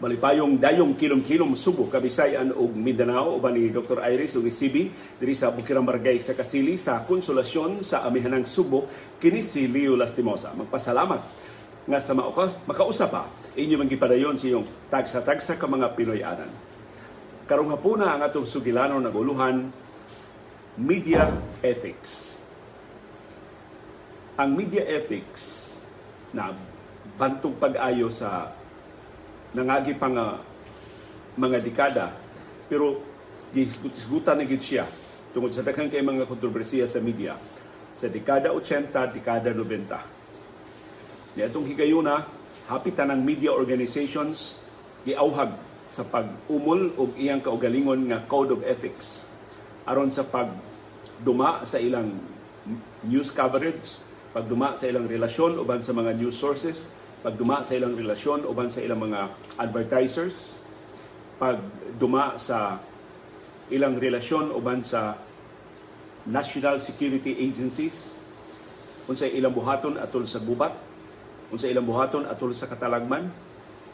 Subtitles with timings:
[0.00, 4.00] malipayong dayong kilom-kilom Subo, Kabisayan ug Mindanao uban ni Dr.
[4.00, 4.88] Iris ug Sibi
[5.20, 8.88] diri sa Bukirang Barangay sa Kasili sa konsolasyon sa amihanang Subo
[9.20, 10.56] kini si Leo Lastimosa.
[10.56, 11.20] Magpasalamat
[11.84, 16.48] nga sa maukas, makausap pa inyo man gipadayon sa iyong tagsa-tagsa ka mga Pinoy-anan.
[17.44, 19.68] Karong hapuna ang atong sugilano naguluhan
[20.80, 21.28] media
[21.60, 22.40] ethics.
[24.40, 25.68] Ang media ethics
[26.32, 26.56] na
[27.20, 28.56] bantog pag-ayo sa
[29.54, 30.26] nangagi pa nga
[31.34, 32.06] mga dekada
[32.70, 33.02] pero
[33.50, 34.86] gisgutan na gid siya
[35.34, 37.34] tungod sa daghang kay mga kontrobersiya sa media
[37.90, 41.34] sa dekada 80, dekada 90.
[41.34, 42.22] Ni atong higayuna,
[42.70, 44.62] hapit tanang media organizations
[45.02, 45.50] giauhag
[45.90, 49.26] sa pag-umol og iyang kaugalingon nga code of ethics
[49.90, 52.14] aron sa pagduma sa ilang
[53.02, 58.48] news coverage, pagduma sa ilang relasyon uban sa mga news sources, pagduma sa ilang relasyon
[58.48, 59.28] uban sa ilang mga
[59.60, 60.56] advertisers,
[61.36, 62.80] pagduma sa
[63.68, 65.20] ilang relasyon uban sa
[66.24, 68.16] national security agencies,
[69.04, 70.72] unsa ilang buhaton atol sa gubat,
[71.52, 73.28] unsa ilang buhaton atol sa katalagman,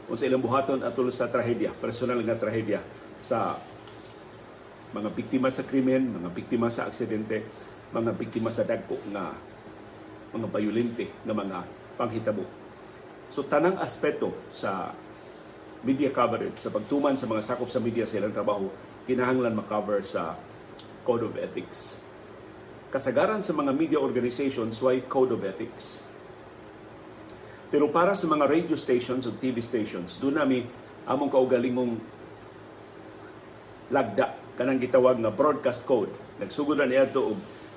[0.06, 2.78] unsa ilang buhaton atol sa trahedya, personal nga trahedya
[3.18, 3.58] sa
[4.94, 7.42] mga biktima sa krimen, mga biktima sa aksidente,
[7.90, 9.34] mga biktima sa dagko nga
[10.34, 11.58] mga bayolente nga mga
[11.96, 12.65] panghitabo
[13.26, 14.94] So tanang aspeto sa
[15.82, 18.66] media coverage, sa pagtuman sa mga sakop sa media sa ilang trabaho,
[19.06, 20.34] kinahanglan makover sa
[21.06, 22.02] Code of Ethics.
[22.90, 26.02] Kasagaran sa mga media organizations, why Code of Ethics?
[27.70, 30.66] Pero para sa mga radio stations o TV stations, doon nami
[31.06, 31.98] among kaugalingong
[33.90, 36.10] lagda kanang gitawag nga broadcast code.
[36.40, 37.36] Nagsugod na niya og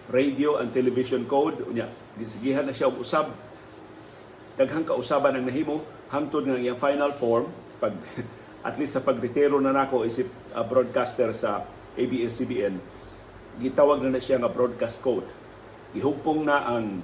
[0.10, 1.62] radio and television code.
[1.68, 3.30] Unya, gisigihan na siya og usab
[4.60, 5.80] daghang kausaban ang nahimo
[6.12, 7.48] hangtod nga iyang final form
[7.80, 7.96] pag
[8.68, 11.64] at least sa pagretiro na nako isip uh, broadcaster sa
[11.96, 12.76] ABS-CBN
[13.60, 15.28] gitawag na na siya nga broadcast code.
[15.96, 17.04] Gihugpong na ang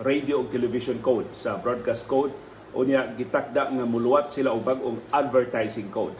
[0.00, 2.32] radio ug television code sa broadcast code
[2.72, 6.16] unya gitakda nga muluwat sila og bag-ong advertising code.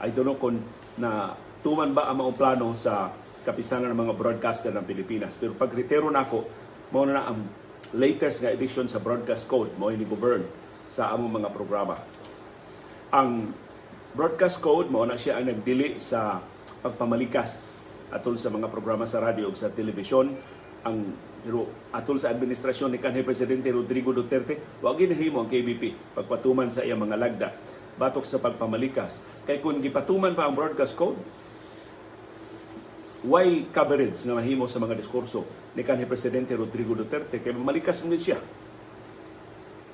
[0.00, 0.60] I don't know kung
[0.96, 3.12] na tuman ba ang mga plano sa
[3.44, 6.48] kapisanan ng mga broadcaster ng Pilipinas pero pag retiro nako
[6.92, 7.61] mao na ang
[7.92, 10.44] latest nga edition sa broadcast code mo ni govern
[10.88, 12.00] sa among mga programa.
[13.12, 13.52] Ang
[14.16, 16.40] broadcast code mo na siya ang nagdili sa
[16.84, 17.80] pagpamalikas
[18.12, 20.36] atol sa mga programa sa radio ug sa telebisyon
[20.84, 20.96] ang
[21.42, 26.84] pero atol sa administrasyon ni kanhi presidente Rodrigo Duterte wa ginahimo ang KBP pagpatuman sa
[26.84, 27.48] iyang mga lagda
[27.96, 31.18] batok sa pagpamalikas kay kung gipatuman pa ang broadcast code
[33.22, 35.46] why coverage nga mahimo sa mga diskurso
[35.78, 38.42] ni kanhi presidente Rodrigo Duterte kay malikas mo siya.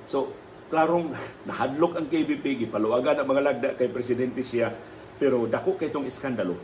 [0.08, 0.32] So,
[0.72, 1.12] klarong
[1.48, 4.72] nahadlok ang KBP gipaluwagan ang mga lagda kay presidente siya
[5.20, 6.56] pero dako kay tong iskandalo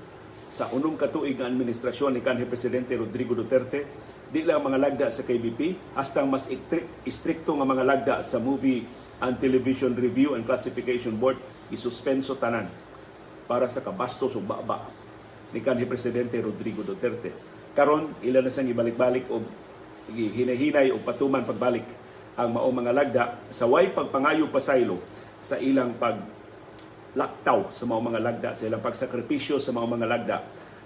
[0.48, 3.84] sa unong katuig nga administrasyon ni kanhi presidente Rodrigo Duterte
[4.32, 6.48] di lang mga lagda sa KBP hastang mas
[7.04, 8.88] istrikto nga mga lagda sa Movie
[9.20, 11.36] and Television Review and Classification Board
[11.68, 12.72] isuspenso tanan
[13.44, 15.03] para sa kabastos ug baba
[15.54, 17.30] ni kanhi presidente Rodrigo Duterte.
[17.78, 19.46] Karon ila na sang ibalik-balik og
[20.10, 21.86] hinahinay og patuman pagbalik
[22.34, 24.98] ang mao mga lagda sa way pagpangayo pasaylo
[25.38, 26.18] sa ilang pag
[27.14, 30.36] laktaw sa mga mga lagda, sa ilang pagsakripisyo sa mga mga lagda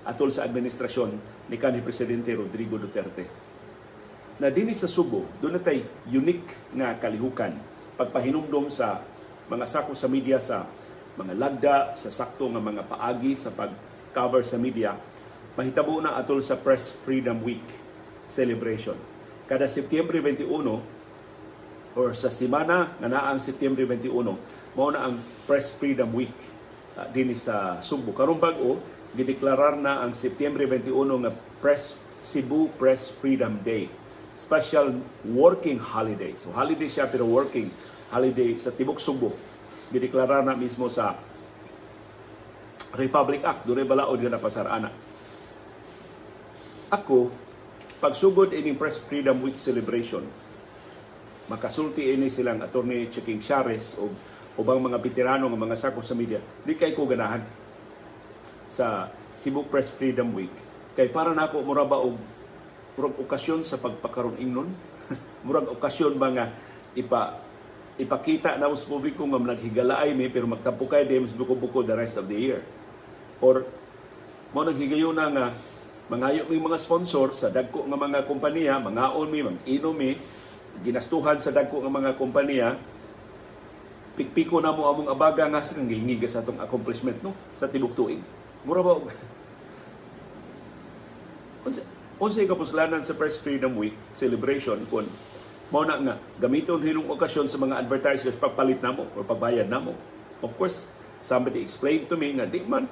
[0.04, 1.10] atol sa administrasyon
[1.48, 3.24] ni kanhi presidente Rodrigo Duterte.
[4.38, 7.56] Na dinhi sa Subo, doon na tay unique nga kalihukan
[7.96, 9.00] pagpahinumdom sa
[9.48, 10.68] mga sako sa media sa
[11.16, 13.72] mga lagda, sa sakto nga mga paagi sa pag
[14.12, 14.96] cover sa media,
[15.58, 17.64] mahitabo na atol sa Press Freedom Week
[18.30, 18.94] celebration.
[19.48, 20.48] Kada Setyembre 21
[21.96, 24.36] or sa simana nga naang Setyembre 21,
[24.76, 26.34] mao na ang Press Freedom Week
[26.94, 28.14] uh, din sa Subo.
[28.14, 28.78] Karong bag-o
[29.16, 30.94] gideklarar na ang Setyembre 21
[31.26, 31.32] nga
[31.64, 33.90] Press Cebu Press Freedom Day.
[34.38, 34.94] Special
[35.26, 36.36] working holiday.
[36.38, 37.72] So holiday siya pero working
[38.14, 39.34] holiday sa Tibok Subo.
[39.90, 41.16] Gideklarar na mismo sa
[42.96, 44.88] Republic Act, doon balaod nga napasarana.
[46.88, 47.28] Ako,
[48.00, 50.24] pagsugod ining Press Freedom Week celebration,
[51.52, 54.08] makasulti ini silang attorney Checking Shares o
[54.56, 57.44] ubang mga veterano ng mga sako sa media, di kay ko ganahan
[58.66, 60.52] sa Cebu Press Freedom Week.
[60.96, 62.16] Kay para nako mura ba og
[62.98, 64.72] murag okasyon sa pagpakaron ingnon,
[65.46, 66.46] murag okasyon ba nga
[66.96, 67.38] ipa
[67.98, 72.30] ipakita na sa publiko nga naghigalaay mi pero magtampo kay mas buko-buko the rest of
[72.30, 72.62] the year.
[73.38, 73.66] Or
[74.50, 75.46] mo naghigayon na nga
[76.08, 80.16] mangayo mi mga sponsor sa dagko nga mga kompanya, mga mi, mag inom mi,
[80.82, 82.78] ginastuhan sa dagko nga mga kompanya
[84.18, 88.18] pikpiko na mo among abaga nga sa ngilngig sa atong accomplishment no sa tibok tuig.
[88.66, 88.98] Mura ba
[91.62, 91.86] unsa
[92.24, 95.06] unsa kapuslanan sa Press Freedom Week celebration kun
[95.70, 99.94] mao na nga gamiton hilong okasyon sa mga advertisers pagpalit namo or pagbayad namo.
[100.42, 100.90] Of course,
[101.22, 102.90] somebody explained to me nga di man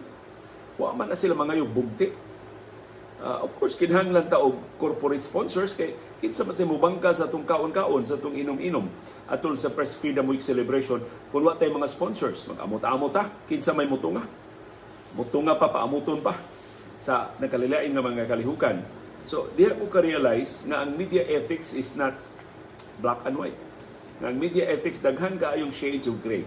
[0.77, 2.09] wa man na sila mga yung bugti.
[3.17, 7.49] Uh, of course, kinahanglan ta og corporate sponsors kay kinsa man sa mubangka sa atong
[7.49, 8.85] kaon-kaon sa atong inom-inom.
[9.25, 11.01] Atol sa Press Freedom Week celebration
[11.33, 14.21] kun wa tay mga sponsors mag-amot-amot ta kinsa may mutunga.
[15.17, 16.37] Mutunga pa paamuton pa
[17.01, 18.85] sa nakalilain nga mga kalihukan.
[19.25, 22.13] So diha ko ka-realize nga ang media ethics is not
[23.01, 23.57] black and white.
[24.21, 26.45] Nga ang media ethics daghan kaayong shades of gray.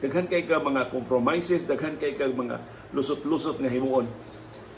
[0.00, 2.56] Daghan kay ka mga compromises daghan kay ka mga
[2.94, 4.06] lusot-lusot nga himuon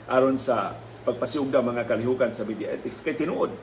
[0.09, 0.75] aron sa
[1.07, 3.05] pagpasiugda mga kalihukan sa media ethics.
[3.05, 3.55] Kay tinuod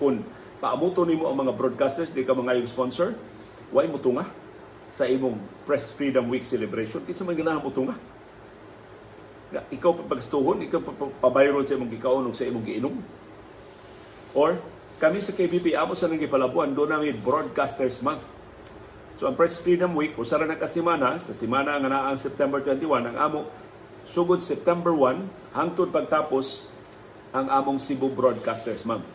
[0.00, 0.24] kung
[0.62, 3.12] paamuto nimo ang mga broadcasters di ka mga sponsor
[3.74, 4.24] why mo tunga
[4.88, 5.36] sa imong
[5.68, 7.04] Press Freedom Week celebration?
[7.04, 7.98] Kinsa man ganahan mo tunga
[9.52, 10.80] nga ikaw pagstuhon ikaw
[11.20, 12.96] pabayron sa imong gikaon ug sa imong giinom?
[14.32, 14.56] Or
[14.96, 18.24] kami sa KBP amo sa nang gipalabuan do namin Broadcasters Month.
[19.20, 23.12] So ang Press Freedom Week usara na kasimana sa simana nga naa ang September 21
[23.12, 23.40] ang amo
[24.06, 26.68] sugod September 1 hangtod pagtapos
[27.32, 29.08] ang among Cebu Broadcasters Month.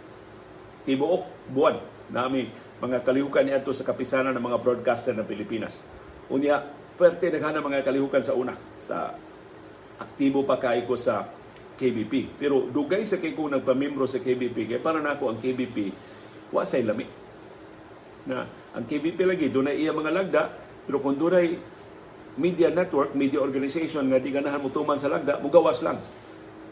[0.88, 1.78] Tibuok buwan
[2.10, 5.82] nami mga kalihukan niadto sa kapisanan ng mga broadcaster ng Pilipinas.
[6.30, 6.62] Unya,
[6.98, 9.18] pwerte naghana mga kalihukan sa una sa
[9.98, 11.26] aktibo pa kay ko sa
[11.78, 12.38] KBP.
[12.42, 15.94] Pero dugay sa kay ko nagpamembro sa KBP kay para nako ang KBP
[16.54, 17.06] wa say lami.
[18.30, 20.44] Na ang KBP lagi dunay iya mga lagda
[20.86, 21.77] pero kung dunay
[22.38, 25.98] media network, media organization nga di ganahan mo tuman sa lagda, mugawas lang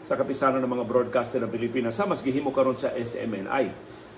[0.06, 1.98] sa kapisanan ng mga broadcaster ng Pilipinas.
[1.98, 3.64] Sa mas gihimo karon sa SMNI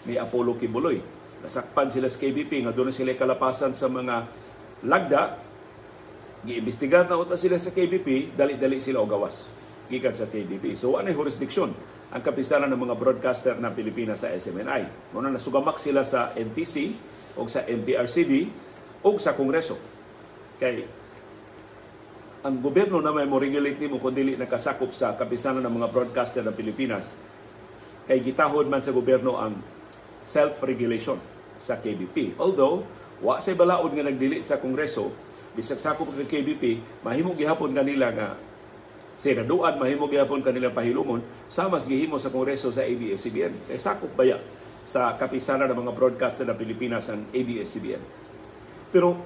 [0.05, 1.01] ni Apollo Kibuloy.
[1.41, 4.29] Nasakpan sila sa KBP nga doon sila kalapasan sa mga
[4.85, 5.41] lagda.
[6.45, 9.57] Giimbestigar na uta sila sa KBP, dali-dali sila o gawas
[9.89, 10.77] gikan sa KBP.
[10.77, 11.73] So ano jurisdiction
[12.09, 15.13] ang kapisanan ng mga broadcaster ng Pilipinas sa SMNI.
[15.17, 16.93] Muna nasugamak sila sa NTC
[17.37, 18.33] o sa MPRCB
[19.05, 19.77] o sa Kongreso.
[20.61, 20.85] Kay
[22.49, 26.41] ang gobyerno na may mo regulate nimo kung dili nakasakop sa kapisanan ng mga broadcaster
[26.41, 27.13] ng Pilipinas
[28.09, 29.61] kay gitahod man sa gobyerno ang
[30.25, 31.21] self-regulation
[31.61, 32.41] sa KBP.
[32.41, 32.89] Although,
[33.21, 35.13] wa say balaod nga nagdili sa Kongreso,
[35.53, 38.29] bisag sakop ng KBP, mahimo gihapon kanila nga
[39.13, 41.21] senaduan, mahimo gihapon kanila pahilumon,
[41.53, 43.69] samas gihimo sa Kongreso sa ABS-CBN.
[43.69, 44.41] Kay sakop baya
[44.89, 48.01] sa kapisanan ng mga broadcaster ng Pilipinas ang ABS-CBN.
[48.89, 49.21] Pero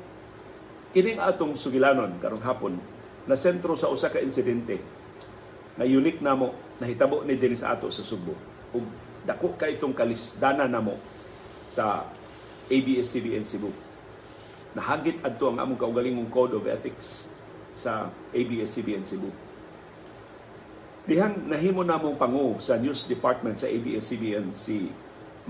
[0.91, 2.83] kining atong sugilanon karong hapon
[3.27, 4.83] na sentro sa usa ka insidente
[5.79, 8.35] na unique namo nahitabo ni dinhi sa ato sa Subo
[8.75, 8.85] ug
[9.23, 10.99] dako kay itong kalisdana namo
[11.71, 12.05] sa
[12.69, 13.71] ABS-CBN Cebu.
[14.73, 17.29] Nahagit adto ang among kaugalingong code of ethics
[17.77, 19.31] sa ABS-CBN Cebu.
[21.03, 24.87] Dihang nahimo namong pangu sa news department sa ABS-CBN si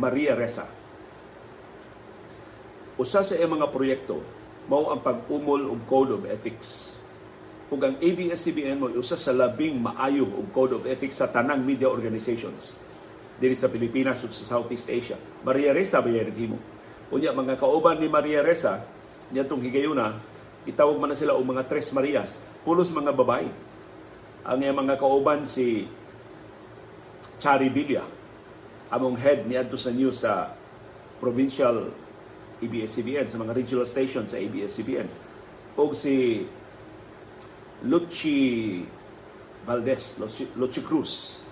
[0.01, 0.65] Maria Reza.
[2.97, 4.21] Usa sa mga proyekto
[4.69, 6.95] mao ang pag-umol og code of ethics
[7.73, 11.89] ug ang ABS-CBN mo usa sa labing maayo og code of ethics sa tanang media
[11.89, 12.77] organizations
[13.41, 15.17] diri sa Pilipinas ug sa Southeast Asia.
[15.41, 16.61] Maria Reza ba himo?
[17.09, 18.85] Unya mga kauban ni Maria Reza
[19.33, 20.21] niyatong higayuna
[20.69, 23.49] itawag man na sila og mga Tres Marias, pulos mga babae.
[24.45, 25.87] Ang mga kauban si
[27.43, 28.07] Chari Villa,
[28.91, 30.55] among head ni adto sa news sa
[31.19, 31.91] provincial
[32.63, 35.09] ABS-CBN sa mga regional stations sa ABS-CBN.
[35.75, 36.47] O si
[37.87, 38.83] Luchi
[39.67, 41.43] Valdez, Luchi, Luchi Cruz.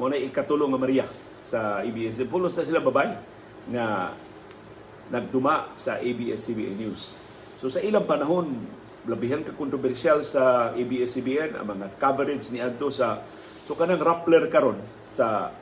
[0.00, 1.06] Mo ikatulong nga Maria
[1.40, 2.20] sa ABS.
[2.28, 3.12] Pulos sila babay
[3.68, 4.16] nga
[5.12, 7.16] nagduma sa ABS-CBN News.
[7.60, 8.56] So sa ilang panahon,
[9.08, 13.24] labihan ka kontrobersyal sa ABS-CBN ang mga coverage ni adto sa
[13.64, 14.76] so kanang rappler karon
[15.08, 15.54] sa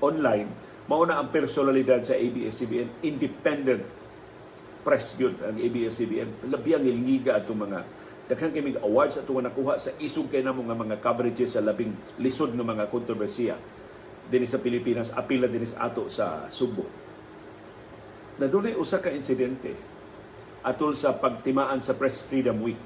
[0.00, 0.48] online
[0.88, 3.84] mao na ang personalidad sa ABS-CBN independent
[4.80, 7.78] press yun ang ABS-CBN labi ang ilingiga atong mga
[8.28, 12.52] daghang kay awards ato nakuha sa isog kay namo nga mga coverages sa labing lisod
[12.52, 13.56] nga mga kontrobersiya
[14.28, 16.84] dinhi sa Pilipinas apila dinhi sa ato sa Subo.
[18.36, 19.72] Nadunay usa ka insidente
[20.60, 22.84] atol sa pagtimaan sa Press Freedom Week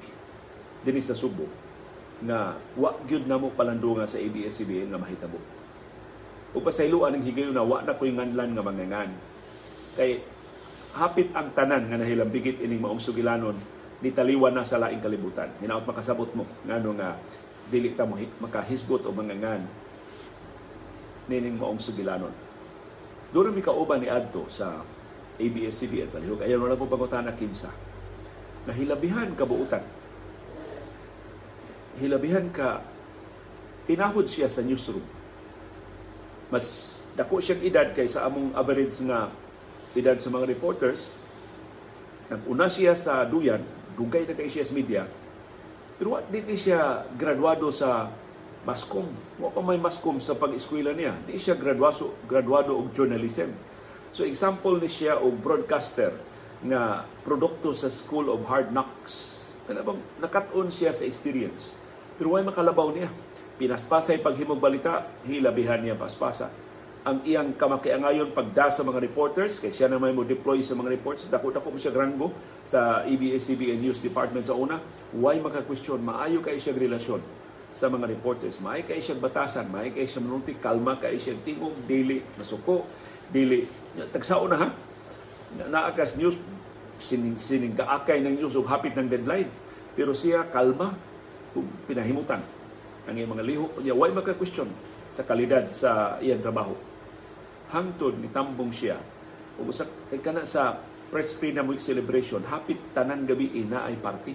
[0.87, 1.45] dinhi sa Subo
[2.23, 5.37] nga wa gyud namo palandungan sa ABS-CBN nga mahitabo.
[6.55, 9.11] O pasayloan ang higayon na wa na ko'y nganlan nga mangangan.
[9.99, 10.23] Kay
[10.95, 13.59] hapit ang tanan nga nahilambigit ining maong sugilanon
[14.03, 15.47] ni taliwan na sa laing kalibutan.
[15.63, 17.15] Hinaot makasabot mo ngano nga
[17.71, 19.63] dili ta mo makahisgot o mangangan
[21.31, 22.35] nining maong sugilanon.
[23.31, 24.83] Doon mi kauban ni adto sa
[25.39, 27.71] ABS-CBN palihog ayon wala ko pangutana kinsa.
[28.63, 29.83] na hilabihan kabuutan.
[31.99, 32.79] Hilabihan ka
[33.83, 35.03] tinahod siya sa newsroom.
[36.47, 39.27] Mas dako siyang edad kaysa among average nga
[39.93, 41.19] edad sa mga reporters.
[42.31, 43.61] Nag-una siya sa duyan,
[43.95, 45.03] dugay na kay siya sa media.
[45.97, 48.09] Pero wa di siya graduado sa
[48.65, 49.05] mascom.
[49.37, 51.13] Wa pa may mascom sa pag-eskwela niya.
[51.25, 53.53] Di siya graduado graduado og journalism.
[54.13, 56.13] So example ni siya og broadcaster
[56.63, 59.41] nga produkto sa School of Hard Knocks.
[59.67, 61.77] Ano bang nakat-on siya sa experience.
[62.15, 63.09] Pero way makalabaw niya.
[63.53, 66.49] Pinaspasay paghimog balita, hilabihan niya paspasa.
[67.03, 71.27] Ang iyang kamakiangayon pagda sa mga reporters, kay siya naman mo deploy sa mga reporters,
[71.27, 72.31] dako-dako mo siya granggo
[72.63, 74.47] sa E ABS-CBN News Department.
[74.47, 74.79] Sa una,
[75.11, 77.19] why maka-question, maayo kay siya relasyon
[77.75, 78.55] sa mga reporters.
[78.63, 81.35] Maay kay siya batasan, maay kay siya manulti, kalma kay siya.
[81.43, 82.87] Tingog, dili, masuko,
[83.27, 83.67] dili.
[84.15, 84.67] Tagsao na ha,
[85.59, 86.39] naakas news,
[87.03, 89.51] sining, sining kaakay ng news ug hapit ng deadline.
[89.91, 90.95] Pero siya kalma
[91.51, 92.39] ug pinahimutan.
[93.11, 93.67] Ang mga liho.
[93.83, 94.71] Niya why maka-question
[95.11, 96.92] sa kalidad sa iyang trabaho.
[97.73, 99.01] Hangtod ni tambong siya
[99.57, 100.77] ug usa kay kana sa
[101.09, 104.33] Press Freedom Week celebration hapit tanan gabi ina ay party.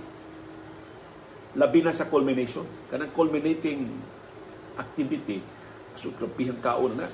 [1.58, 3.86] Labi na sa culmination, kanang culminating
[4.78, 5.42] activity
[5.98, 7.10] so grabihang kaon na.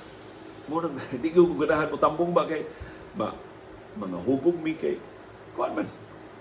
[0.69, 2.65] Mo nang di ko ganahan mo tambong ba kay
[3.13, 3.33] ba
[3.97, 4.97] mga hubog mi kay
[5.53, 5.87] kuan man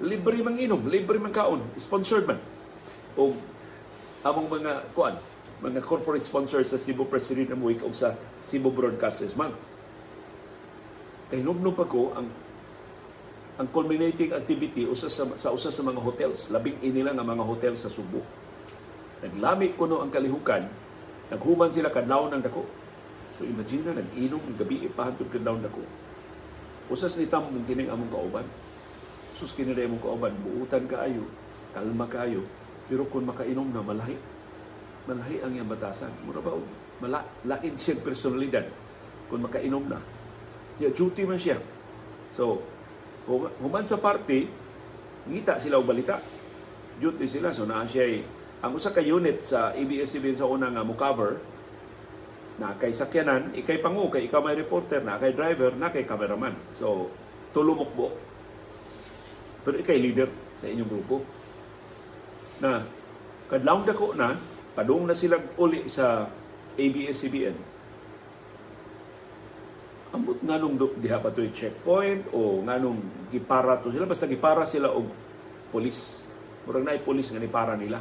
[0.02, 2.40] libre man inom, libre man kaon, sponsored man.
[3.14, 3.36] O
[4.24, 5.14] among mga kuan,
[5.60, 9.73] mga corporate sponsors sa Cebu Press Freedom Week o sa Cebu Broadcasters Month.
[11.32, 12.28] Kay nubnob ko ang
[13.54, 17.78] ang culminating activity usa sa, sa usa sa mga hotels, labing inila nga mga hotel
[17.78, 18.18] sa Subo.
[19.22, 20.66] Naglami kuno ang kalihukan,
[21.30, 22.66] naghuman sila kadlaw ng dako.
[23.30, 25.86] So imagine na, nag-inom ng gabi ipahantod kadlaw ng dako.
[26.90, 28.46] Usas ni Tam mong kining among kauban.
[29.38, 31.22] Sus kinira mong kauban, buutan kaayo,
[31.70, 32.42] kalma kaayo,
[32.90, 34.18] pero kung makainom na malahi,
[35.06, 36.10] malahi ang iyang batasan.
[36.26, 36.58] Mura ba,
[36.98, 38.66] mala, lain siyang personalidad
[39.30, 39.98] kung makainom na.
[40.82, 41.58] Ya, duty man siya.
[42.34, 42.62] So,
[43.30, 44.50] hum- human sa party,
[45.30, 46.18] ngita sila og balita.
[46.98, 47.54] Duty sila.
[47.54, 48.22] So, naa siya
[48.64, 50.96] ang usa ka unit sa ABS-CBN sa una nga mo
[52.54, 56.54] na kay sakyanan, ikay pangu, kay ikaw may reporter, na kay driver, na kay cameraman.
[56.70, 57.10] So,
[57.50, 58.14] tulumukbo.
[59.66, 60.30] Pero ikay leader
[60.62, 61.16] sa inyong grupo
[62.62, 62.86] na
[63.50, 64.38] kadlawng dako na
[64.72, 66.30] padung na sila uli sa
[66.78, 67.73] ABS-CBN
[70.14, 74.06] ambot nganong do- diha pa to'y checkpoint o nganong gipara to sila?
[74.06, 75.10] Basta gipara sila og
[75.74, 76.24] polis.
[76.64, 77.98] Murag naay polis nga nipara nila.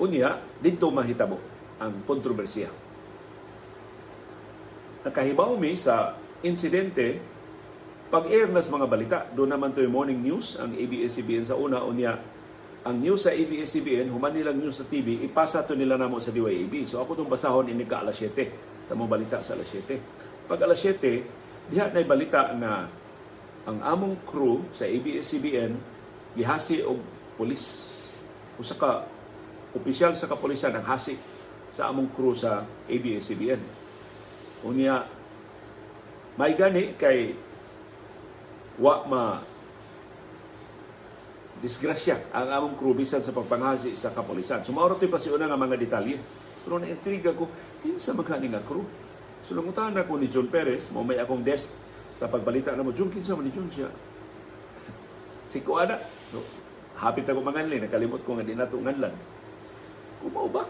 [0.00, 1.36] Unya didto mahitabo
[1.82, 2.70] ang kontrobersiya.
[5.04, 6.14] Nakahibaw mi sa
[6.46, 7.20] insidente
[8.08, 9.18] pag-air nas mga balita.
[9.34, 11.82] Doon naman to yung morning news ang ABS-CBN sa una.
[11.82, 12.16] Unya
[12.80, 16.88] ang news sa ABS-CBN, human nilang news sa TV, ipasa to nila namo sa DYAB.
[16.88, 18.32] So ako itong basahon ini ka alas 7
[18.80, 20.48] sa mga balita sa alas 7.
[20.48, 22.88] Pag alas 7, diha na balita nga
[23.68, 25.76] ang among crew sa ABS-CBN
[26.32, 27.04] gihasi og
[27.36, 27.64] pulis.
[28.56, 29.04] Usa ka
[29.76, 31.20] opisyal sa kapulisan ang hasi
[31.68, 33.60] sa among crew sa ABS-CBN.
[34.64, 35.04] Unya,
[36.40, 37.36] may gani kay
[38.80, 39.24] wa ma
[41.60, 44.64] disgrasya ang among crew bisan sa pagpanghasi sa kapulisan.
[44.64, 46.16] Sumauro so, pa si una nga mga detalye.
[46.64, 47.48] Pero na-intriga ko,
[47.84, 48.84] kinsa magkani nga crew?
[49.44, 51.72] Sulungutan ako ni John Perez, mo may akong desk
[52.16, 53.88] sa pagbalita na mo, John, kinsa man ni John siya?
[55.50, 56.00] si Kuana.
[56.32, 56.40] No,
[57.00, 59.12] hapit ako manganli, nakalimot ko nga di nato nganlan.
[60.20, 60.64] Kumao ba?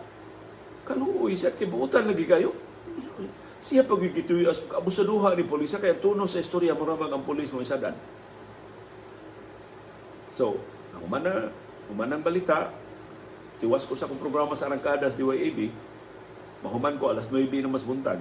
[0.87, 2.51] Kaluoy siya, kibuutan lagi kayo.
[3.61, 7.61] Siya pagigituy as abusaduha ni polisa kaya tuno sa istorya mo ramang ang polis mo
[7.61, 7.93] isadan.
[10.33, 10.57] So,
[10.99, 11.35] human na,
[11.87, 12.75] human ang balita,
[13.63, 15.71] tiwas ko sa akong programa sa Arangkadas, DYAB,
[16.67, 18.21] mahuman ko alas 9 na mas buntag.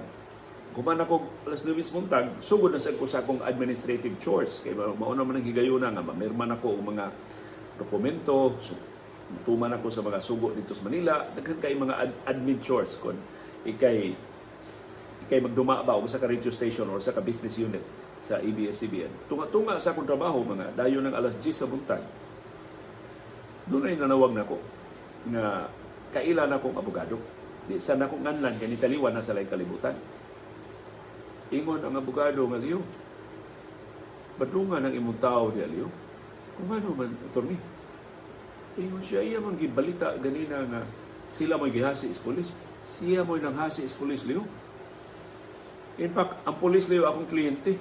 [0.76, 4.62] Human ako alas 9 mas buntag, sugod na sa ko sa akong administrative chores.
[4.62, 7.06] Kaya mauna man ang higayuna nga, mamirman ako ang mga
[7.80, 8.54] dokumento,
[9.46, 13.16] tuman ako sa mga sugo dito sa Manila, daghan kay mga ad- admin chores kon.
[13.62, 14.14] Ikay
[15.26, 17.82] ikay magduma ba o sa ka radio station or sa ka business unit
[18.20, 19.30] sa ABS-CBN.
[19.32, 22.02] Tunga-tunga sa akong trabaho, mga dayo ng alas 10 sa buntag,
[23.70, 24.58] doon ay nanawag na ko
[25.30, 25.70] nga
[26.10, 27.16] kailan akong abogado.
[27.70, 29.94] Di sana akong nganlan, kaya nitaliwan na sa lay kalibutan.
[31.54, 32.82] Ingon ang abogado nga liyo,
[34.38, 35.86] badlungan ang imong tao di aliyo.
[36.58, 37.58] Kung ano man, attorney,
[38.74, 40.80] ingon siya, iya man gibalita ganina nga
[41.30, 42.58] sila mo'y gihasi is polis.
[42.82, 44.42] Siya mo'y nanghasi is polis liyo.
[46.00, 47.78] In fact, ang polis liyo akong kliyente.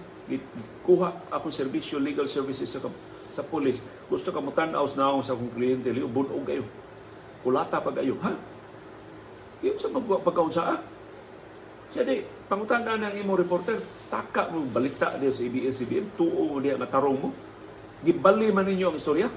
[0.85, 2.85] Kuha akong serbisyo, legal services sa
[3.29, 6.65] sa pulis, gusto ka mo tanaw sa naong sa akong kliyente, liyo, bunog kayo.
[7.45, 8.17] Kulata pa kayo.
[8.25, 8.33] Ha?
[9.61, 10.79] Yun sa pagkaunsa, ah.
[11.89, 13.81] Siya di, pangutan na ng imo reporter,
[14.13, 17.29] taka mo balita diya sa ABS-CBN, tuo mo diya nga tarong mo.
[18.05, 19.27] Gibali man ninyo ang istorya.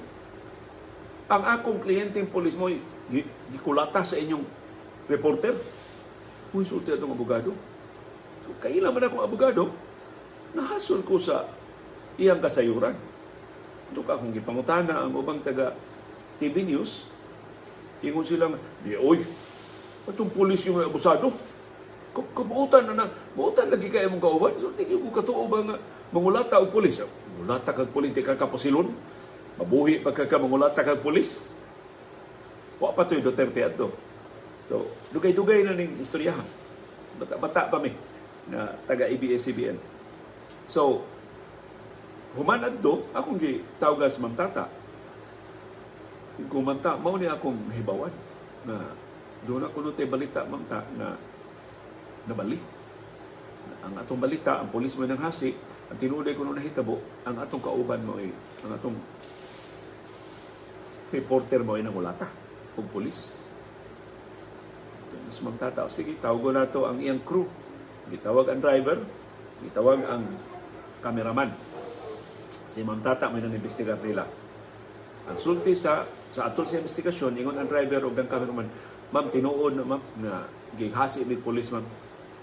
[1.33, 4.45] Ang akong kliyenteng pulis mo, gi- gikulata sa inyong
[5.09, 5.57] reporter.
[6.53, 7.57] Uy, sulti atong abogado.
[8.45, 9.73] So, kailan man akong abogado,
[10.53, 11.49] nahasol ko sa
[12.21, 12.93] iyang kasayuran.
[13.93, 15.77] Ito ka kung gipangutana ang ubang taga
[16.41, 17.05] TV News,
[18.01, 19.21] ingon silang, di oy,
[20.09, 21.29] atong pulis yung abusado.
[22.17, 23.07] Kab- Kabuutan na na,
[23.37, 24.53] buutan lagi kayo mong kauban.
[24.57, 25.77] So, di ko katuo ba nga,
[26.09, 27.05] mangulata o pulis.
[27.37, 28.89] Mangulata kag pulis, di ka kapasilon.
[29.61, 31.49] Mabuhi pagka ka mangulata kag pulis.
[32.81, 33.93] Wa pa to'y Duterte ato.
[34.69, 36.49] So, dugay-dugay na ning istoryahan.
[37.21, 37.93] Bata-bata pa mi
[38.49, 39.77] na taga ABS-CBN.
[40.65, 41.05] So,
[42.37, 44.69] humanad do, akong gi tawgas Ma'am Tata.
[46.49, 48.13] Kumanta, mao ni akong nahibawan
[48.65, 48.97] na
[49.43, 51.19] doon ako nung balita, Ma'am Ta, na
[52.31, 52.59] nabali.
[53.83, 55.55] Ang atong balita, ang polis mo ng hasi,
[55.91, 58.31] ang tinuday ko nung nahitabo, ang atong kauban mo ay,
[58.63, 58.97] ang atong
[61.13, 62.31] reporter mo ay nangulata
[62.79, 63.43] o polis.
[65.27, 67.45] Mas Ma'am Tata, sige, tawago na to ang iyang crew.
[68.09, 68.99] Gitawag ang driver,
[69.63, 70.25] gitawag ang
[71.05, 71.53] cameraman.
[72.73, 74.25] Si Ma'am Tata may nang-investigar nila.
[75.29, 78.67] Ang sulti sa sa atol sa investigasyon, ingon ang driver o ang cameraman,
[79.13, 80.49] ma'am, tinuod na ma'am, na
[80.81, 81.85] gihasi ni police ma'am.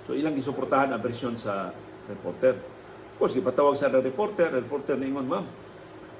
[0.05, 1.73] So ilang gisuportahan ang versyon sa
[2.05, 2.53] reporter.
[2.53, 5.45] Of course, gipatawag sa reporter, reporter na ingon, ma'am,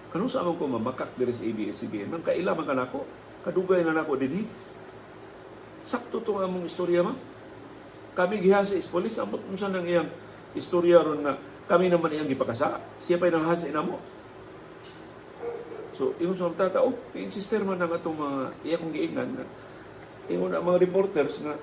[0.10, 3.00] kanong sa amon ko ma'am, makak diri sa ABS-CBN, ma'am, kaila man ka nako,
[3.46, 4.50] kadugay na nako dinhi.
[5.86, 7.18] Sakto to among istorya, ma'am.
[8.18, 10.10] Kami gihasi is police, amot mo sa nang iyang
[10.58, 11.34] istorya ron nga
[11.70, 12.82] kami naman iyang gipakasa.
[12.98, 14.02] Siya pa'y nanghasi na mo.
[15.94, 19.46] So, yung sa mga tata, oh, i-insister man ng atong mga iya kong na
[20.30, 21.58] ingon ang mga reporters na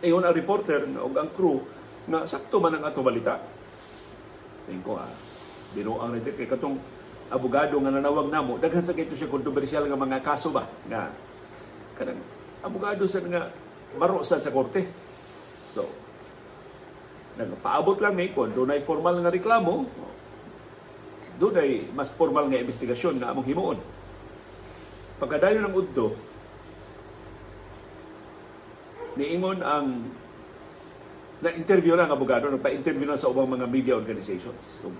[0.00, 1.60] ingon ang reporter na og ang crew
[2.08, 3.36] na sakto man ang ato balita.
[4.64, 5.10] Sa ko ah,
[5.76, 6.80] binuang na kay katong
[7.28, 11.10] abogado nga nanawag namo daghan sa kito siya kontrobersyal nga mga kaso ba nga
[11.98, 12.20] kanang
[12.62, 13.50] abogado sa nga
[13.98, 15.03] baro sa korte.
[17.34, 19.86] So, nagpaabot lang may kon doon ay formal nga reklamo
[21.34, 23.78] doon ay mas formal nga investigasyon nga among himuon.
[25.18, 26.14] Pagkadayon ng udto,
[29.18, 30.06] niingon ang
[31.42, 34.78] na-interview na ang abogado, nagpa-interview na sa ubang mga media organizations.
[34.78, 34.94] So,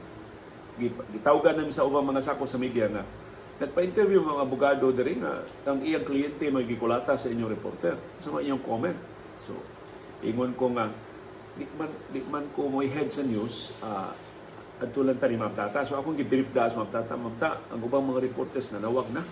[1.15, 3.07] gitawgan namin sa ubang mga sako sa media nga
[3.63, 8.51] nagpa-interview mga abogado diri nga ang iyang kliyente may gikulata sa inyong reporter sa mga
[8.51, 8.99] iyong comment.
[9.47, 9.55] So,
[10.27, 10.91] ingon ko nga
[11.55, 14.11] di man, di man ko mo head sa news, uh,
[14.75, 15.87] at tulad ta ni Ma'am Tata.
[15.87, 19.07] So akong gibrief da sa Ma'am Tata, Ma'am Ta, ang ubang mga reporters na nawag
[19.15, 19.23] na.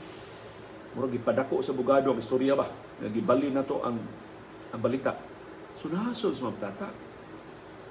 [0.94, 2.68] Murag gipadako sa bugado ang istorya ba?
[3.02, 3.98] Nagibali na to ang
[4.70, 5.18] ang balita.
[5.76, 6.88] So nahasol sa Ma'am Tata.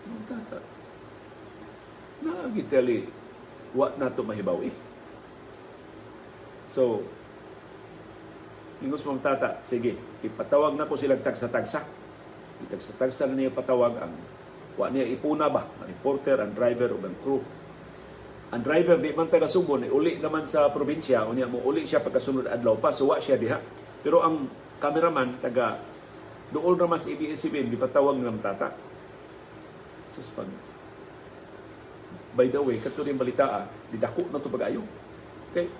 [0.07, 0.59] Ma'am Tata,
[2.23, 3.05] naagitali,
[3.75, 4.73] wa na to mahibaw eh.
[6.63, 7.03] So,
[8.79, 12.00] ingos Ma'am Tata, sige, ipatawag na ko silang tagsa-tagsa.
[12.69, 14.13] Itagsa-tagsa na niya patawag ang
[14.79, 15.67] wa niya ipuna ba?
[15.83, 17.41] Ang reporter ang driver ug ang crew?
[18.51, 22.03] Ang driver di man taga Subo ni uli naman sa probinsya unya mo uli siya
[22.03, 23.59] pagkasunod adlaw pa so wa siya diha.
[24.03, 24.47] Pero ang
[24.83, 25.79] cameraman taga
[26.51, 28.75] dool ra mas ABS-CBN gipatawag ng tata.
[30.11, 30.47] Sus pag
[32.35, 34.83] by the way kato rin balita ah, didako na to pag-ayo.
[35.51, 35.71] Okay.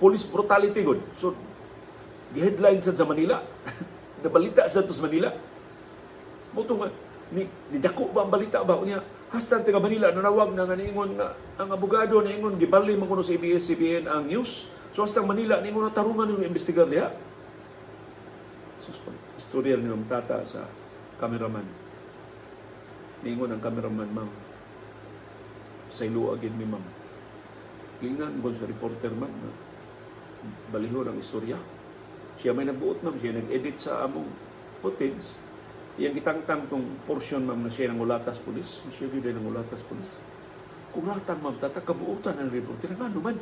[0.00, 1.04] Police brutality good.
[1.20, 1.36] So
[2.32, 3.44] gi-headline sa Manila.
[4.24, 5.51] Nabalita sa to sa Manila
[6.52, 6.88] mo nga
[7.32, 9.00] ni, ni dako ba ang balita ba unya?
[9.32, 13.32] Hastan taga Manila nanawag na nga niingon nga ang abogado niingon gibali man kuno sa
[13.32, 14.68] ABS-CBN ang news.
[14.92, 17.08] So hastang Manila niingon na tarungan yung investigar niya
[19.02, 20.66] pag istorya ni Ma'am Tata sa
[21.18, 21.66] cameraman.
[23.22, 24.30] Niingon ang cameraman ma'am
[25.92, 26.82] sa ilo again mi ma'am.
[28.02, 29.50] Gingnan ko sa reporter ma'am na
[30.74, 31.60] balihon ang istorya.
[32.42, 33.14] Siya may nagbuot ma'am.
[33.20, 34.26] Siya nag-edit sa among
[34.82, 35.38] footage
[36.00, 38.80] Iyang gitangtang tong portion ma'am na siya ng ulatas pulis.
[38.88, 40.24] Siya yun ng ulatas pulis.
[40.88, 42.96] Kung ratang ma'am, tata kabuutan ang reporter.
[42.96, 43.36] Nga man,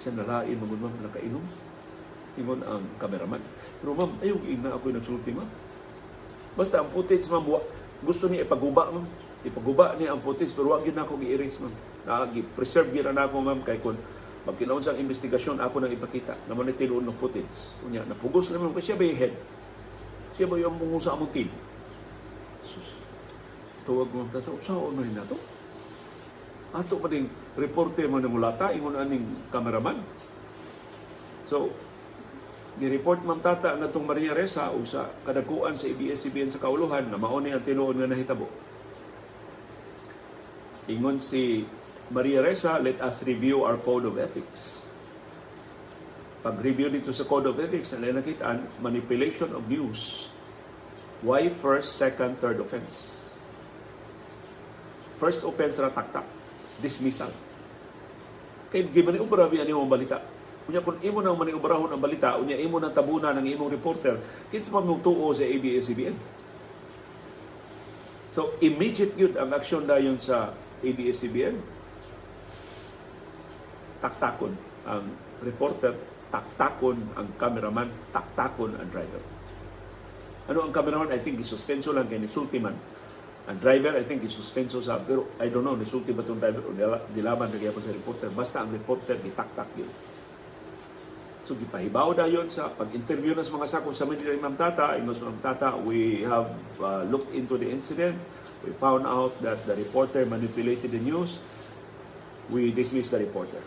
[0.00, 1.44] siya nalain ma'am ma'am nakainom.
[2.40, 3.44] Ingon ang cameraman.
[3.84, 5.50] Pero ma'am, ayaw ina ako nagsulti ma'am.
[6.56, 7.44] Basta ang footage ma'am,
[8.00, 9.04] gusto niya ipaguba ma'am.
[9.44, 11.74] Ipaguba niya ang footage pero wag yun ako i-erase ma'am.
[12.08, 14.00] Nagi-preserve yun na ako ma'am kay kun
[14.40, 17.76] magkinaon sa investigasyon ako nang ipakita na man tinuon ng footage.
[17.84, 19.34] Unya, napugos naman kasi siya ba yung head?
[20.32, 21.52] Siya ba yung mungo sa among team?
[22.64, 22.88] Sus.
[23.84, 24.28] Tuwag mo
[24.60, 25.38] saan na rin na to?
[26.70, 27.26] Ato pa ding
[27.58, 29.98] reporter mo ng mulata, ingon aning cameraman.
[31.42, 31.74] So,
[32.78, 37.18] ni-report Ma'am Tata na itong Maria Reza o sa kadakuan sa ABS-CBN sa kauluhan na
[37.18, 38.46] mauni ang tinuod nga nahitabo.
[40.86, 41.66] Ingon si
[42.14, 44.90] Maria Reza, let us review our code of ethics.
[46.40, 50.30] Pag-review dito sa code of ethics, na nakitaan, manipulation of news.
[51.20, 53.28] Why first, second, third offense?
[55.20, 56.24] First offense ra taktak,
[56.80, 57.28] dismissal.
[58.72, 60.24] Kay giman ni ubra biya nimo balita.
[60.64, 64.16] Unya kung imo nang maniubrahon ang balita, unya imo nang tabunan ng imong reporter,
[64.48, 66.16] kinsa pa mong tuo sa ABS-CBN.
[68.30, 71.58] So immediate yun ang aksyon dayon sa ABS-CBN.
[74.00, 74.54] Taktakon
[74.88, 75.04] ang
[75.44, 75.92] reporter,
[76.32, 79.39] taktakon ang cameraman, taktakon ang driver.
[80.50, 81.14] Ano ang cameraman?
[81.14, 82.74] I think isuspenso lang kay nisulti man.
[83.46, 86.74] Ang driver, I think, isuspenso sa, pero I don't know, nisulti ba itong driver o
[87.10, 88.28] dilaman na kaya sa reporter.
[88.30, 89.90] Basta ang reporter, gitaktak yun.
[91.42, 94.94] So, gipahibaw na yun sa pag-interview ng mga sakop sa Manila Imam Tata.
[94.94, 98.14] Ingos Imam Tata, we have uh, looked into the incident.
[98.62, 101.42] We found out that the reporter manipulated the news.
[102.52, 103.64] We dismissed the reporter.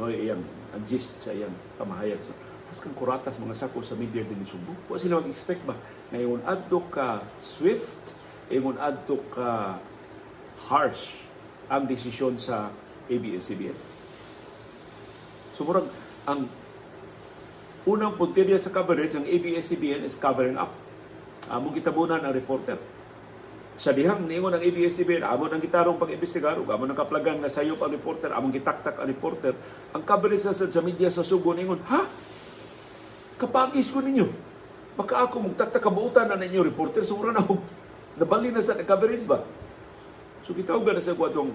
[0.00, 0.40] No, iyang
[0.72, 2.24] ang gist sa iyang pamahayag.
[2.24, 2.32] So,
[2.72, 4.72] has kang kuratas mga sako sa media din Subo.
[4.88, 5.76] Wa sila mag-expect ba
[6.08, 8.00] ngayon adto ka swift
[8.48, 9.76] ingon adto ka
[10.72, 11.12] harsh
[11.68, 12.72] ang desisyon sa
[13.12, 13.76] ABS-CBN.
[15.52, 15.68] So
[16.24, 16.48] ang
[17.84, 20.72] unang puntirya sa coverage ng ABS-CBN is covering up.
[21.52, 22.80] Amo gitabunan ang reporter.
[23.76, 27.82] Sa dihang niingon ng ABS-CBN, amo nang gitarong pag-imbestigar, ug amo nang kaplagan nga sayop
[27.82, 29.56] ang reporter, among gitaktak ang reporter.
[29.90, 32.06] Ang coverage sa, sa media sa Subo niingon, ha?
[33.42, 34.30] Kapagis ko ninyo.
[34.94, 37.58] Baka ako magtaktak kabuutan na ninyo reporter, so na ako
[38.14, 39.42] nabali na sa coverage ba?
[40.46, 41.50] So kitawag na sa kwadong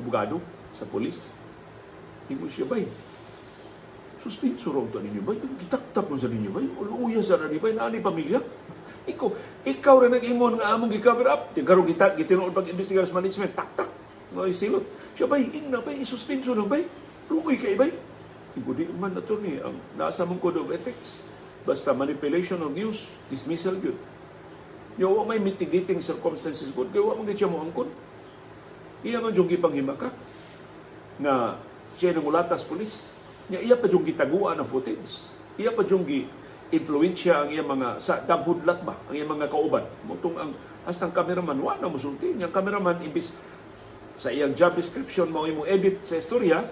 [0.00, 0.40] abogado
[0.72, 1.36] sa polis.
[2.32, 2.88] Ingon siya, bay,
[4.24, 5.36] suspenso raw to ninyo ba?
[5.36, 6.64] Yung gitaktak sa ninyo ba?
[6.80, 7.68] Uluya sa na ba?
[7.68, 8.40] Naani pamilya?
[9.02, 9.28] Ikaw,
[9.66, 11.50] ikaw rin nag-ingon nga among gi-cover up.
[11.52, 13.90] Tigaro gitat, gitinuod pag-investigar sa management, tak-tak.
[14.32, 14.86] Mga silot.
[15.18, 16.86] Siya bay, ingna bay, isuspenso lang bay.
[17.26, 17.90] Lukoy kay bay.
[18.52, 21.24] Igo di man na ni ang nasa mong code of ethics.
[21.64, 23.96] Basta manipulation of news, dismissal good.
[25.00, 27.88] Yo wa may mitigating circumstances good, kaya wa siya mo angkon.
[29.00, 30.12] Iya man yung gipanghimakak
[31.22, 31.56] nga
[31.96, 33.16] siya nang ulatas pulis.
[33.48, 35.32] Nga iya pa yung gitaguan ang footage.
[35.56, 36.04] Iya pa yung
[36.72, 40.50] influensya ang iya mga sa daghudlat ba ang iya mga kauban mutong ang
[40.88, 43.36] hastang cameraman wa na musulti yang cameraman imbis
[44.16, 46.64] sa iyang job description mao imo edit sa istorya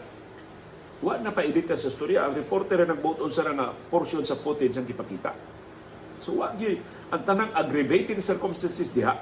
[1.01, 4.77] wa na pa edit sa istorya ang reporter na nagbuot sa nga portion sa footage
[4.77, 5.33] ang gipakita
[6.21, 9.17] so wa gyud ang tanang aggravating circumstances diha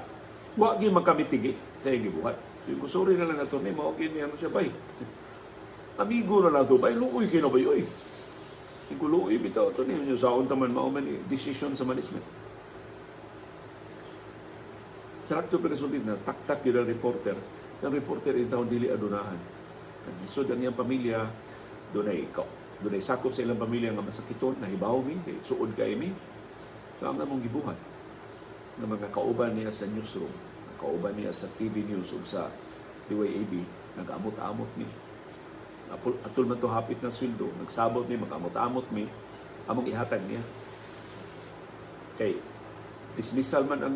[0.59, 4.35] wa gyud makamitigi sa gibuhat so yung sorry na lang ato ni mao gyud ano
[4.35, 4.67] siya bay
[6.03, 7.83] amigo na lang to bay luoy kino bay oy
[8.89, 12.25] Igulo bitaw to niyo sa taman mao man decision sa management.
[15.29, 17.37] Sa akto pinasulid na taktak yun ang reporter.
[17.85, 19.37] Ang reporter in taon dili adunahan.
[20.25, 21.21] Lisod ang iyang pamilya,
[21.91, 22.47] doon ay ikaw.
[22.79, 26.13] Doon ay sakop sa ilang pamilya nga masakiton, nahibaw mi, suod ka mi.
[26.99, 27.79] So ang among gibuhat
[28.79, 30.31] ng mga kauban niya sa newsroom,
[30.79, 32.47] kauban niya sa TV News ug sa
[33.11, 33.65] DYAB,
[33.99, 34.87] nag-amot-amot mi
[36.25, 39.09] atul man to hapit na sweldo, nagsabot mi, magamot-amot mi,
[39.65, 40.41] among ihatag niya.
[42.21, 42.37] Kay,
[43.17, 43.95] dismissal man ang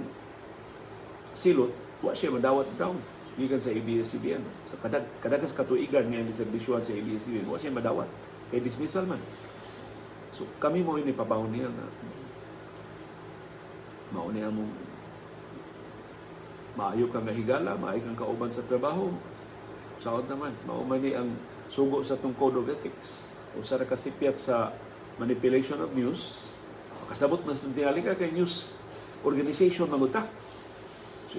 [1.38, 1.70] silot,
[2.02, 2.98] wa siya madawat down
[3.34, 4.44] gikan sa ABS-CBN.
[4.70, 8.10] Sa kadag, kadag sa katuigan nga ni serbisyohan sa ABS-CBN, wa siya madawat.
[8.54, 9.22] Kay dismissal man.
[10.34, 11.86] So kami mo ini pabaw niya na
[14.14, 14.74] mao mong
[16.78, 19.10] maayo kang higala, maayo kang kauban sa trabaho.
[20.02, 21.34] Saot naman, mao man ni ang
[21.70, 24.74] sugo sa itong Code of Ethics o sa nakasipyat sa
[25.18, 26.42] manipulation of news,
[27.06, 28.74] makasabot mas tingali ka kay news
[29.26, 30.26] organization maguta.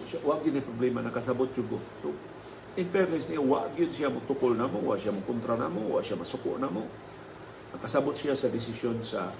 [0.00, 2.10] Yun yung problema nakasabot yung So,
[2.74, 6.02] in fairness niya, wag yun siya mutukol na mo, wag siya mukontra na mo, wag
[6.02, 6.86] siya masuko na mo.
[7.74, 9.30] Nakasabot siya sa desisyon sa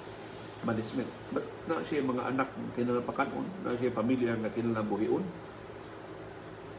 [0.62, 1.10] management.
[1.34, 5.22] But na siya mga anak kinalampakanon, na siya pamilya nga kinalabuhion.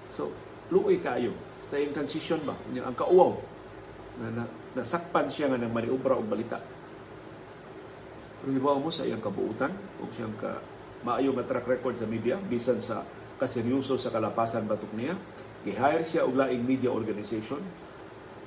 [0.10, 0.32] So,
[0.72, 2.56] luoy kayo sa yung transition ba?
[2.72, 3.36] Ang kauwaw
[4.24, 4.44] na, na
[4.76, 6.60] nasakpan siya nga ng maniubra o balita.
[8.40, 10.60] Pero hibaw mo sa iyang kabuutan o siyang ka
[11.04, 13.04] maayo nga track record sa media bisan sa
[13.42, 15.16] kaseryoso sa kalapasan batok niya.
[15.66, 17.60] Gihire siya og laing media organization.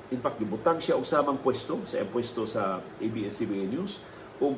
[0.09, 4.01] In fact, gibutang siya og samang pwesto sa pwesto sa ABS-CBN News
[4.41, 4.57] ug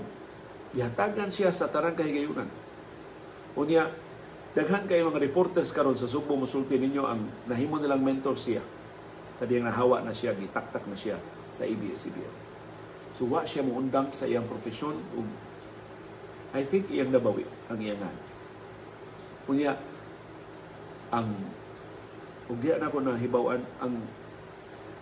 [0.77, 2.47] gihatagan siya sa tarang kahigayunan.
[3.59, 3.91] Unya,
[4.51, 8.63] daghan kay mga reporters karon sa Subo musulti ninyo ang nahimo nilang mentor siya
[9.39, 11.15] sa diyang nahawa na siya gitaktak na siya
[11.55, 12.35] sa ABS-CBN
[13.15, 15.27] so wa siya mo undang sa iyang profesyon ug
[16.51, 18.15] I think iyang nabawi ang iyangan
[19.47, 19.79] unya
[21.11, 21.29] ang
[22.51, 23.95] ug na ko nahibawan ang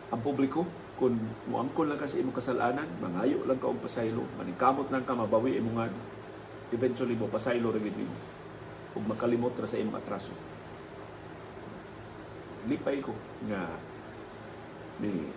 [0.08, 0.64] ang publiko
[0.98, 1.14] kung
[1.46, 5.54] muangkon lang ka sa imong kasalanan, mangayo lang ka og pasaylo, maningkamot lang ka mabawi
[5.62, 5.94] imong
[6.74, 8.16] eventually mo pasaylo ra gid nimo
[8.98, 10.34] ug makalimot ra sa imong atraso.
[12.66, 13.14] Lipay ko
[13.46, 13.62] nga
[14.98, 15.30] ni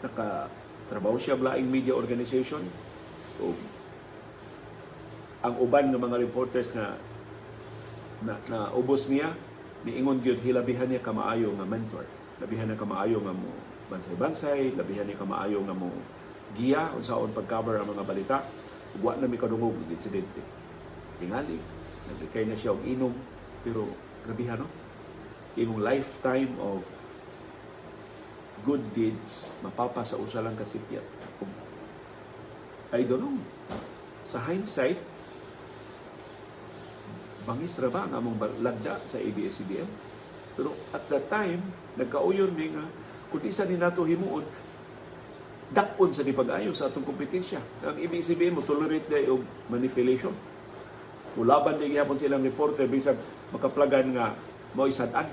[0.00, 0.48] naka
[0.88, 2.64] trabaho siya laing media organization
[3.44, 3.56] ug
[5.44, 6.96] ang uban ng mga reporters nga
[8.24, 9.36] na, na ubos niya
[9.84, 12.04] niingon gyud hilabihan niya kamaayo nga mentor.
[12.40, 13.52] Labihan niya kamaayo nga mo
[13.92, 14.74] bansay-bansay.
[14.74, 15.92] Labihan niya kamaayo nga mo
[16.56, 16.90] giya.
[16.96, 18.36] Unsaon pag-cover ang mga balita.
[18.98, 20.40] Wa na mi kadungog ng insidente.
[21.20, 21.60] Tingali
[22.04, 23.12] naglikay na siya og inom.
[23.60, 23.92] Pero
[24.24, 24.68] grabihan no?
[25.54, 26.82] Imong lifetime of
[28.64, 31.04] good deeds mapapa sa usa lang ka sityat
[32.94, 33.36] I don't know.
[34.22, 34.96] Sa hindsight
[37.44, 39.88] bangis ra ba ang among lagda sa ABS-CBN
[40.56, 41.60] pero at that time
[42.00, 42.84] nagkauyon mi nga
[43.30, 44.44] kung isa ni nato himuon
[45.74, 47.58] dakpon sa dipag-ayo sa atong kompetensya.
[47.82, 50.30] Ang ABS-CBN mo tolerate day og manipulation.
[51.34, 53.18] Mulaban di gihapon silang reporter bisag
[53.50, 54.38] makaplagan nga
[54.78, 55.26] mao isad-an.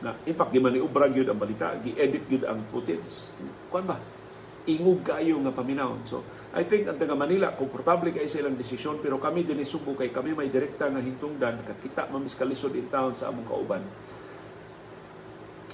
[0.00, 3.36] Na in fact di man iubra gyud ang balita gi-edit gyud ang footage.
[3.68, 4.00] Kuan ba
[4.70, 6.22] ingog kayo nga paminawon so
[6.52, 10.12] I think ang taga Manila komportable kay sa ilang desisyon pero kami din isubo kay
[10.12, 13.80] kami may direkta nga hintungdan kakita mamiskalisod in town sa among kauban.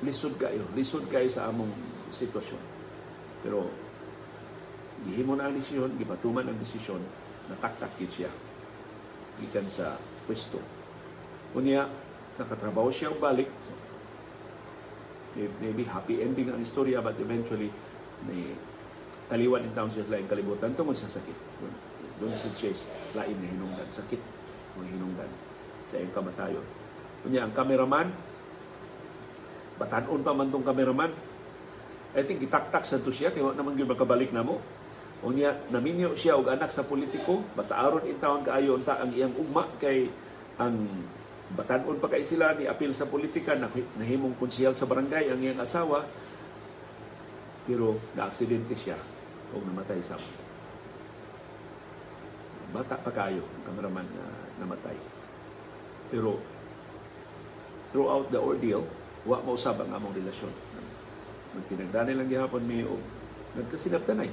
[0.06, 1.66] Lisod kayo lisod kayo sa among
[2.14, 2.62] sitwasyon.
[3.42, 3.66] Pero
[5.02, 7.02] gihimo na ang desisyon gipatuman ang desisyon
[7.50, 8.30] nataktak gid siya.
[9.42, 9.98] Gikan sa
[10.30, 10.62] pwesto.
[11.58, 11.90] Unya
[12.38, 13.50] nakatrabaho siya balik.
[13.58, 13.74] So,
[15.58, 17.74] maybe happy ending ang istorya but eventually
[18.30, 18.54] may
[19.28, 21.36] taliwan in town siya sa laing kalibutan tungod sa sakit.
[22.18, 22.72] Doon sa siya
[23.14, 23.88] lain na hinungdan.
[23.92, 24.20] Sakit
[24.78, 25.30] ng hinungdan
[25.84, 26.64] sa iyong kamatayon.
[27.24, 28.08] Kunya, ang kameraman,
[29.76, 31.10] batanon pa man tong kameraman.
[32.16, 34.60] I think itaktak sa to siya, kaya naman yun makabalik na mo.
[35.22, 39.34] Unya, naminyo siya og anak sa politiko, basta aron in town kaayo unta ang iyang
[39.34, 40.06] ugma kay
[40.62, 40.86] ang
[41.58, 43.56] batanon pa kay sila ni apil sa politika
[43.96, 46.04] nahimong konsehal sa barangay ang iyang asawa
[47.64, 49.00] pero na-aksidente siya
[49.52, 50.20] o namatay sa
[52.68, 54.24] bata pa kayo ang kameraman na
[54.60, 54.96] namatay.
[56.12, 56.36] Pero
[57.88, 58.84] throughout the ordeal
[59.24, 60.52] wa mausab ang among relasyon.
[61.56, 63.00] Nagtinagdanay lang gihapon mi og
[63.56, 64.28] nagkasinabtanay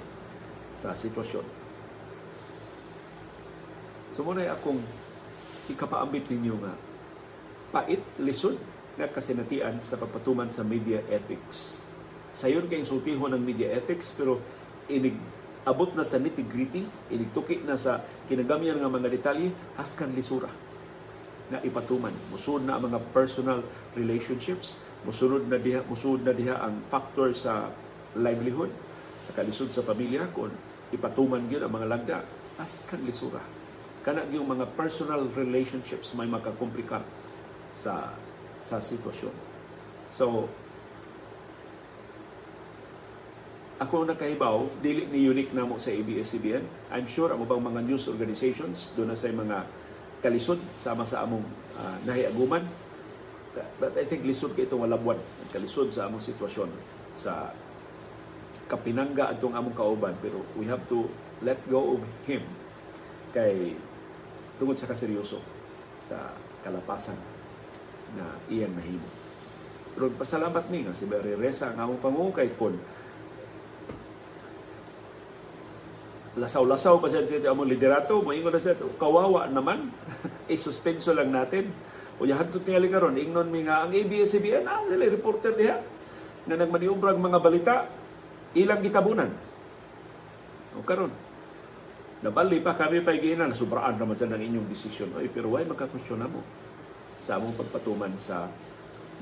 [0.76, 1.48] sa sitwasyon.
[4.12, 4.80] So mo akong
[5.72, 6.74] ikapaambit ninyo nga
[7.72, 8.56] pait lisod
[8.96, 11.84] nga kasinatian sa pagpatuman sa media ethics.
[12.32, 14.40] Sayon kay sultihon ng media ethics pero
[14.92, 15.18] inig
[15.66, 19.50] abot na sa nitty-gritty, inigtuki na sa kinagamihan nga mga detalye,
[19.82, 20.48] haskan lisura
[21.50, 22.14] na ipatuman.
[22.30, 23.66] Musud na ang mga personal
[23.98, 27.74] relationships, musunod na diha, musud na diha ang factor sa
[28.14, 28.70] livelihood,
[29.26, 30.54] sa kalisod sa pamilya, kung
[30.94, 32.18] ipatuman gyud ang mga lagda,
[32.62, 33.42] haskan lisura.
[34.06, 37.02] Kana yung mga personal relationships may makakomplikar
[37.74, 38.14] sa
[38.62, 39.34] sa sitwasyon.
[40.10, 40.50] So,
[43.76, 46.64] ako nakahibaw, dili ni unique na mo sa ABS-CBN.
[46.96, 49.68] I'm sure ang ubang mga news organizations, doon na sa mga
[50.24, 51.44] kalisod, sama sa among
[51.76, 52.64] uh, nahiaguman.
[53.80, 56.72] But I think lisod kay itong walabwan, ang kalisod sa among sitwasyon
[57.16, 57.52] sa
[58.68, 60.16] kapinangga atong among kauban.
[60.24, 61.08] Pero we have to
[61.44, 62.44] let go of him
[63.36, 63.76] kay
[64.56, 65.40] tungod sa kaseryoso
[66.00, 67.20] sa kalapasan
[68.16, 69.08] na iyang nahimo.
[69.96, 72.76] Pero pasalamat mi nga si Mary Reza ang among pangukay kon
[76.36, 79.88] lasaw-lasaw pa siya dito among liderato, moingon na siya, kawawa naman,
[80.52, 81.72] isuspenso lang natin.
[82.20, 85.76] O yahan to tingali karon ingnon mi nga ang ABS-CBN, ah, sila reporter diha,
[86.46, 87.74] nga nagmaniubrag mga balita,
[88.56, 89.32] ilang gitabunan.
[90.76, 91.12] O karon
[92.26, 95.14] nabali pa kami pa giinan, nasubraan naman sa ng inyong desisyon.
[95.14, 96.42] Oy, pero why makakwestiyon na mo
[97.22, 98.50] sa among pagpatuman sa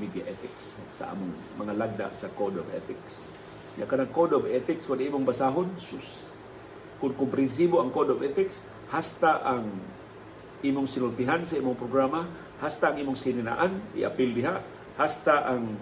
[0.02, 3.38] media ethics, sa among mga lagda sa Code of Ethics.
[3.78, 6.33] Ya kanang Code of Ethics, kung imong basahon, sus,
[7.03, 9.67] kung komprensibo ang Code of Ethics, hasta ang
[10.63, 12.23] imong sinultihan sa imong programa,
[12.63, 14.63] hasta ang imong sininaan, i-appeal diha,
[14.95, 15.75] hasta ang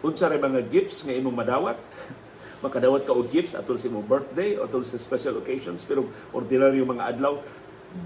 [0.00, 1.76] unsa ray mga gifts nga imong madawat,
[2.64, 7.12] makadawat ka og gifts atol sa imong birthday atol sa special occasions pero ordinaryo mga
[7.12, 7.36] adlaw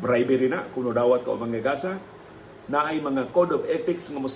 [0.02, 1.94] bribery na kung dawat ka og mga gasa.
[2.66, 4.26] Na ay mga code of ethics nga mo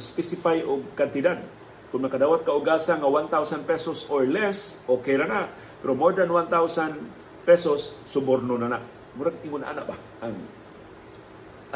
[0.00, 1.44] specify og kantidad
[1.94, 5.46] Kung makadawat ka og gasa nga 1,000 pesos or less, okay ra na.
[5.84, 8.80] Pero more than 1,000 pesos, suborno na na.
[9.20, 9.94] Murag ingon ana ba
[10.24, 10.32] ang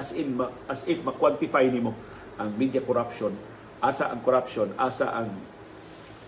[0.00, 0.32] as in
[0.64, 1.92] as if ma-quantify nimo
[2.40, 3.36] ang media corruption,
[3.84, 5.28] asa ang corruption, asa ang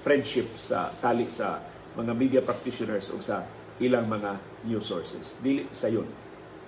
[0.05, 1.65] friendship sa tali sa
[1.97, 3.49] mga media practitioners o sa
[3.81, 4.37] ilang mga
[4.69, 5.41] news sources.
[5.41, 6.05] Dili sa yun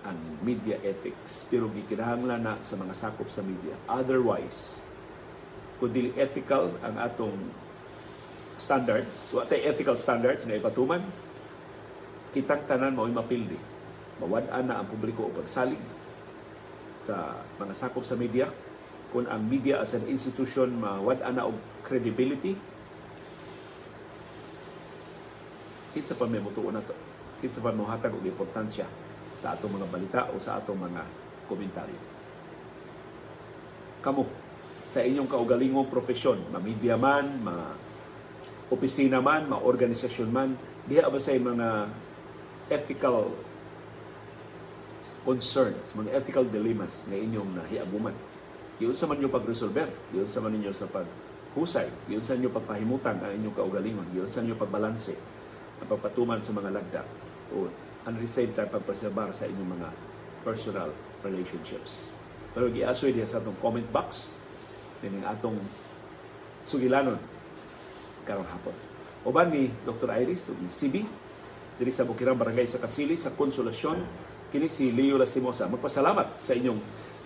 [0.03, 3.77] ang media ethics pero gikinahanglan na sa mga sakop sa media.
[3.85, 4.81] Otherwise,
[5.77, 7.37] kung dili ethical ang atong
[8.62, 11.03] standards, wa tay ethical standards nga ipatuman,
[12.31, 13.59] kitang tanan mao'y mapildi.
[14.22, 15.83] Mawad-an na ang publiko o pagsalig
[17.03, 18.46] sa mga sakop sa media.
[19.11, 22.55] Kung ang media as an institution mawad-an na og credibility,
[25.92, 26.94] kinsa pa may mutuon na to.
[27.42, 28.87] Kinsa pa mohatag og importansya
[29.35, 31.03] sa atong mga balita o sa atong mga
[31.51, 32.01] komentaryo.
[34.01, 34.25] Kamo,
[34.87, 37.57] sa inyong kaugalingong profesyon, ma-media man, ma
[38.68, 40.55] opisina man, ma-organisasyon man,
[40.87, 41.88] diha ba sa mga
[42.70, 43.33] ethical
[45.22, 48.14] concerns, mga ethical dilemmas na inyong nahiaguman.
[48.83, 53.33] Yun sa man nyo pag-resolver, yun sa man sa paghusay, yun sa inyo pagpahimutan ang
[53.38, 55.14] inyong kaugalingon, yun sa inyo pagbalanse,
[55.79, 57.03] ang pagpatuman sa mga lagda,
[57.55, 57.70] o
[58.11, 59.88] the same time pagpreserbar sa inyong mga
[60.42, 60.90] personal
[61.22, 62.11] relationships.
[62.51, 64.35] Pero giasoy diya sa atong comment box,
[64.98, 65.59] din atong
[66.66, 67.18] sugilanon
[68.25, 68.75] karong hapon.
[69.23, 70.11] Uban ni Dr.
[70.19, 71.07] Iris, ug CB,
[71.79, 74.03] diri sa Bukirang Barangay sa Kasili, sa Konsolasyon,
[74.51, 75.71] kini si Leo Lastimosa.
[75.71, 76.79] Magpasalamat sa inyong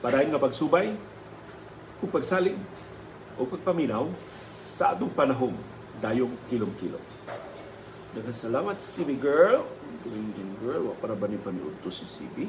[0.04, 0.92] parayon nga pagsubay,
[2.04, 2.56] ug pagsalig,
[3.36, 4.08] o pagpaminaw
[4.64, 5.52] sa atong panahon
[6.00, 7.00] dayong kilom-kilom.
[8.16, 9.68] Daghang salamat, CB girl.
[10.08, 10.92] Evening, girl.
[10.92, 12.48] Wa para ba ni paniudto si CB?